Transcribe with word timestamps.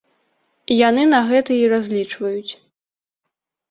Яны 0.77 1.03
на 1.13 1.21
гэта 1.29 1.51
і 1.61 1.71
разлічваюць. 1.77 2.53